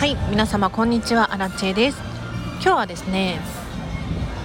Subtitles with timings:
[0.00, 1.34] はい皆様こんにちは。
[1.34, 1.98] アラチェです。
[2.54, 3.38] 今日はですね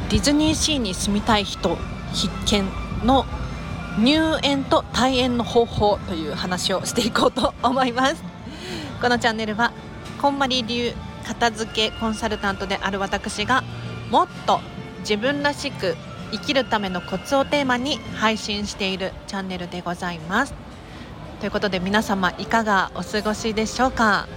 [0.09, 1.77] ディズニーシーに住みたい人
[2.11, 3.25] 必見の
[3.97, 8.21] 入園と退園の方法という話をしていこうと思います。
[9.01, 9.71] このチャンネルは
[10.21, 10.91] こんまり流
[11.25, 13.63] 片付けコンサルタントである私が
[14.11, 14.59] もっと
[14.99, 15.95] 自分らしく
[16.33, 20.53] 生きるためのコツをテーマに配信しているチャンネルでございます。
[21.39, 24.27] ということで皆様いかがお過ごしでしょうか？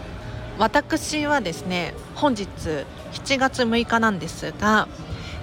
[0.59, 2.49] 私はですね本日
[3.13, 4.89] 7月6日なんですが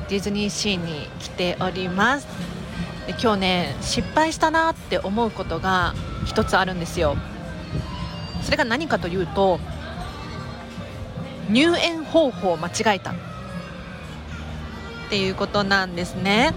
[0.09, 2.27] ディズニーシーに来ております。
[3.07, 5.93] で今日ね失敗したなって思うことが
[6.25, 7.15] 一つあるんですよ。
[8.43, 9.59] それが何かというと
[11.49, 13.11] 入園方法を間違えた。
[13.11, 13.13] っ
[15.09, 16.53] ていうことなんですね。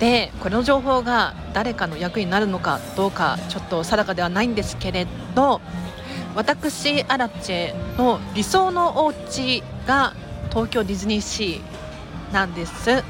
[0.00, 5.60] でこの情報が誰かの役になるのかどうかちょっと定かではないんですけれど
[6.34, 10.14] 私アラチェの理想のお家が
[10.48, 12.86] 東京ディズニーシーなんです。
[12.86, 13.02] デ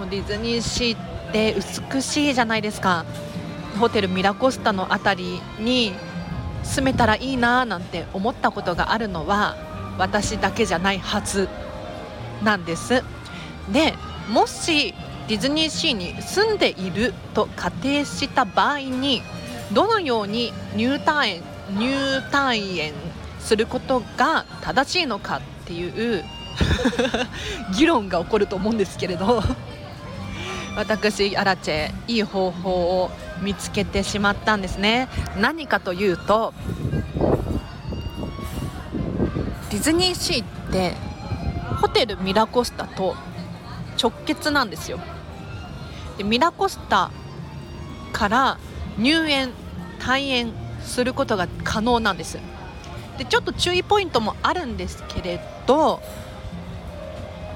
[0.00, 1.54] ィズニーシーって
[1.92, 3.04] 美しいじゃないですか。
[3.78, 5.92] ホテルミラコスタの辺りに
[6.64, 9.56] 住めたらいいななんて思ったことがあるのは
[9.98, 11.48] 私だけじゃないはず
[12.42, 13.04] なんです。
[13.72, 13.94] で
[14.28, 14.92] もし
[15.28, 19.22] ディズニーシーに住んでいると仮定した場合に
[19.72, 21.42] どのように入退園
[21.72, 22.92] 入退園
[23.40, 26.24] することが正しいのかっていう
[27.76, 29.42] 議論が起こると思うんですけれど
[30.76, 32.70] 私アラチェいい方法
[33.02, 33.10] を
[33.42, 35.08] 見つけてしまったんですね。
[35.36, 36.52] 何かというと
[39.70, 40.94] ディズニーシーって
[41.80, 43.14] ホテルミラコスタと
[44.00, 44.98] 直結なんですよ。
[46.18, 47.10] でミラコスタ
[48.12, 48.58] から
[48.98, 49.50] 入園
[50.00, 50.52] 退園
[50.84, 52.38] することが可能なんです。
[53.18, 56.00] でちょっと注意ポイントもあるんですけれど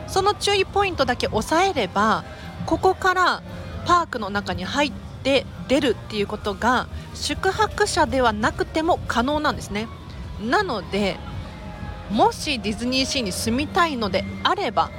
[0.07, 2.25] その注意ポイントだけ押さえれば
[2.65, 3.43] ここから
[3.87, 9.89] パークの中に入って出るっていうことが宿泊者ではなくても可能なんですね。
[10.41, 11.17] なので
[12.11, 14.91] もしディズニーシーに住みたいのであれば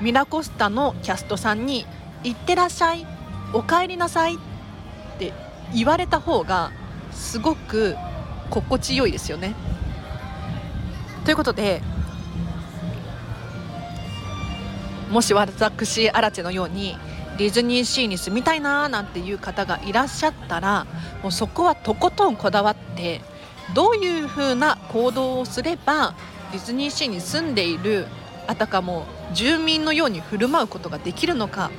[0.00, 1.86] ミラコスタのキャストさんに
[2.22, 3.06] 「行ってらっしゃい
[3.52, 4.38] お帰りなさい」っ
[5.18, 5.32] て
[5.74, 6.70] 言われた方が
[7.18, 7.96] すごく
[8.48, 9.54] 心地よいですよね。
[11.24, 11.82] ということで
[15.10, 16.96] もし私アラチェのように
[17.36, 20.86] ディズニーシーに住みたいなーなんていう方がいらっしゃったら
[21.22, 23.20] もうそこはとことんこだわって
[23.74, 26.14] どういうふうな行動をすれば
[26.52, 28.06] ディズニーシーに住んでいる
[28.46, 31.70] あたかも住民のように振る舞うことができるのか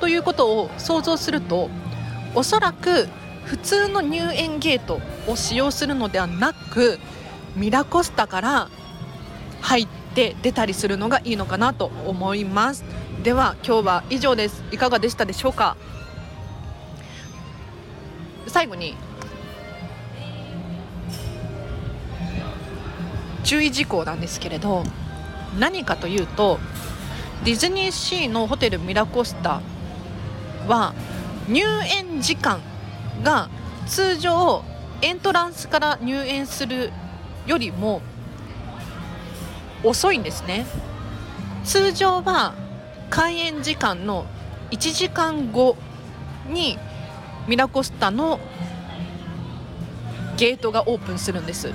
[0.00, 1.70] ということを想像すると
[2.34, 3.08] おそらく
[3.50, 7.00] 普通の入園ゲートを使用するのではなく
[7.56, 8.68] ミラコスタから
[9.60, 12.84] 入って出たりするのがいいのかなと思います。
[13.24, 14.62] では今日は以上です。
[14.70, 15.76] いかがでしたでしょうか？
[18.46, 18.94] 最後に
[23.42, 24.84] 注意事項なんですけれど
[25.58, 26.60] 何かというと
[27.44, 29.60] ディズニーシーのホテルミラコスタ
[30.68, 30.94] は
[31.48, 32.60] 入園時間
[33.22, 33.48] が
[33.86, 34.64] 通常
[35.02, 36.92] エントランスから入園する
[37.46, 38.02] よりも
[39.82, 40.66] 遅いんですね。
[41.64, 42.54] 通常は
[43.08, 44.26] 開園時間の
[44.70, 45.76] 1時間後
[46.48, 46.78] に
[47.48, 48.38] ミラコスタの
[50.36, 51.72] ゲートがオープンするんです。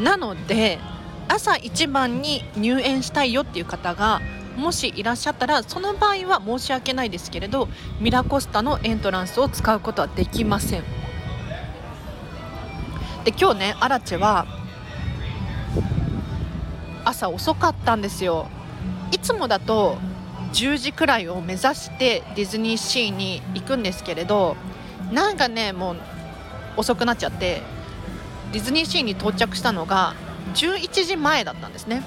[0.00, 0.78] なので
[1.28, 4.20] 朝一番に入園したいよっていう方が
[4.56, 7.68] もしいらっしゃったらその場合は申し訳ないですけれど
[8.00, 10.84] ミラコスタのエントランスを使うことはできません。
[13.24, 14.46] で今日ねアラチェは
[17.04, 18.48] 朝遅かったんですよ。
[19.12, 19.98] いつもだと
[20.52, 24.56] 10時くらいを目指してディズニーシーに行くんですけれど
[25.12, 25.96] なんかねもう
[26.76, 27.62] 遅くなっちゃって
[28.52, 30.14] ディズニーシーに到着したのが
[30.54, 32.02] 11時前だったんですね。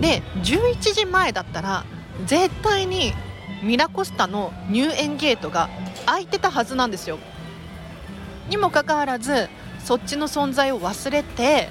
[0.00, 1.84] で11時前だったら
[2.26, 3.12] 絶対に
[3.62, 5.68] ミラコスタの入園ゲートが
[6.06, 7.18] 開いてたはずなんですよ。
[8.48, 9.48] にもかかわらず
[9.84, 11.68] そっちの存在を忘れて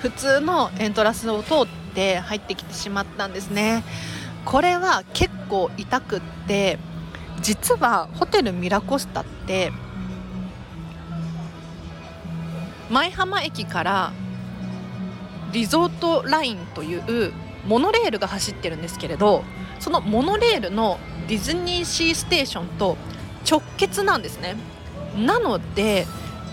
[0.00, 3.82] 普通のエントランスを通って入ってきてしまったんですね。
[4.44, 6.78] これは結構痛くって
[7.40, 9.72] 実はホテルミラコスタって
[12.88, 14.12] 舞浜駅から
[15.56, 17.32] リゾートラインという
[17.66, 19.42] モノレールが走ってるんですけれど
[19.80, 20.98] そのモノレールの
[21.28, 22.98] ディズニーシーステーションと
[23.50, 24.54] 直結なんですね
[25.16, 26.06] なので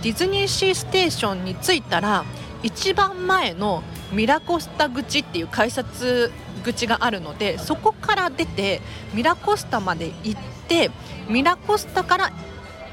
[0.04, 2.24] ディズニーシーステーションに着いたら
[2.64, 3.84] 一番前の
[4.14, 6.32] ミラコスタ口っていう改札
[6.64, 8.80] 口があるのでそこから出て
[9.14, 10.92] ミラコスタまで行って
[11.28, 12.32] ミラコスタから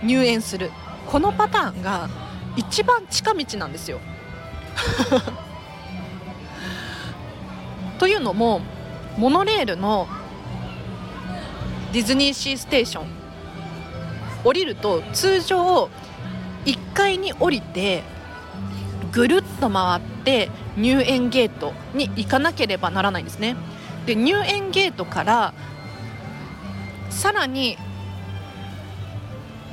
[0.03, 0.73] 入園する
[1.07, 2.11] このパターンが
[2.57, 4.01] 一番近道なんですよ。
[8.01, 8.63] というのも
[9.19, 10.09] モノレールの
[11.93, 13.07] ディズニーシーステーション
[14.43, 15.91] 降りると通常
[16.65, 18.03] 1階に降りて
[19.13, 20.49] ぐるっと回って
[20.79, 23.55] 入園ゲートに行かなければならないんですね。
[24.07, 25.53] で入園ゲートから
[27.11, 27.77] さらに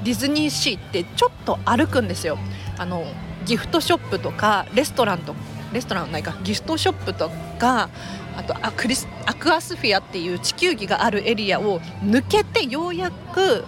[0.04, 2.38] ディズニーシーってちょっと歩くんですよ。
[2.78, 3.06] あの
[3.46, 5.34] ギフトショップとかレストランと
[5.78, 7.30] レストランないかギフトショップと
[7.60, 7.90] か
[8.36, 13.64] あとアクリスアクアスフィアっていう地球儀があるエリアを抜けてようやく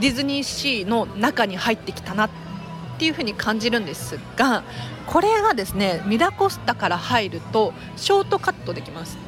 [0.00, 2.30] ディズニーシーの中に入ってきたなっ
[2.98, 4.62] ていう風に感じるんですが
[5.06, 9.18] これがですねミラコスタから入るとショートカットできます。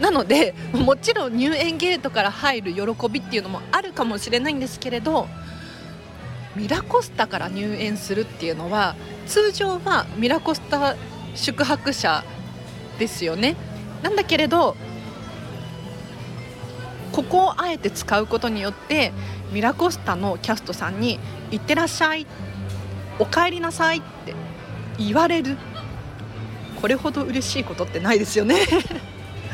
[0.00, 5.26] なのでもちろん入園ゲートから入る喜びっていうのもあるかもしれないんですけれど
[6.54, 8.94] ミラコスタから入園するっていうのは
[9.28, 10.96] 通常はミラコスタ
[11.34, 12.24] 宿泊者
[12.98, 13.56] ですよね。
[14.02, 14.76] なんだけれど
[17.12, 19.12] ここをあえて使うことによって
[19.52, 21.18] ミラコスタのキャストさんに
[21.50, 22.26] 「いってらっしゃい」
[23.18, 24.34] 「おかえりなさい」って
[24.98, 25.56] 言われる。
[26.80, 28.56] これほど嬉しいことってないですよね。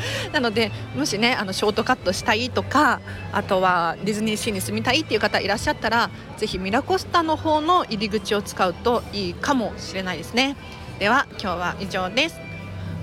[0.33, 3.01] なのでもしねあのショートカットしたいとか
[3.33, 10.57] あとはディズニーシーに住みたいっていう方いらっしゃったらぜひミラコスタの方の入り口を使うといいかもしれないですね。
[10.99, 12.41] では今日は以上です。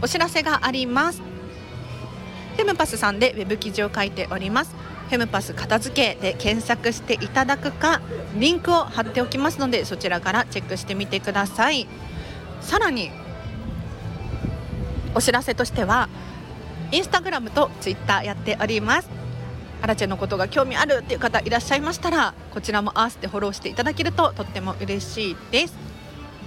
[0.01, 1.21] お知らせがあります。
[2.55, 4.75] フェムパスさんでウェブ記事を書いております。
[5.09, 7.99] フェムパス片付けで検索していただくか
[8.35, 11.87] リンクを貼っておきますのでそちらからチェックしてみてください。
[12.61, 13.11] さらに
[15.13, 16.07] お知らせとしては
[16.91, 19.09] インスタグラムとツイッターやっております。
[19.81, 25.75] アラチェのことが興味あるっていう方いらっしゃいましたらこちらも合わせてフォローしていただけるととっても嬉しいです。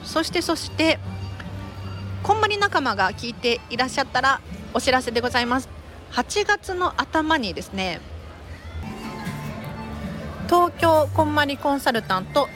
[0.04, 0.98] そしてそして
[2.22, 4.40] こんまり仲間が聞いていらっしゃったら
[4.72, 5.68] お知らせでございます。
[6.12, 8.00] 8月の頭にですね
[10.46, 12.48] 東京こんまりコンサルタント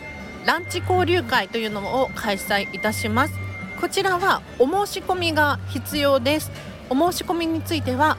[0.47, 3.35] ランチ交流会というのを開催いたします。
[3.81, 6.51] こちらはお申し込みが必要です。
[6.91, 8.17] お申し込みについては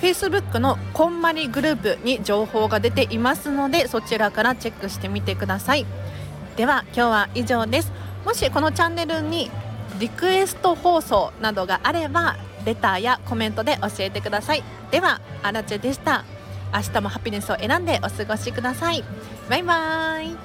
[0.00, 5.86] Facebook のこんまりグループに情報が出ていますのでそちらからチェックしてみてください。
[6.56, 7.92] では今日は以上です。
[8.24, 9.50] もしこのチャンネルに
[9.98, 14.62] リクエスト放送などがあればレターやコメントで教えてください。
[14.90, 16.24] ではアラチェでした。
[16.72, 19.02] 明日もハピネスを選んでお過ごしください。
[19.48, 20.36] バイバーイ。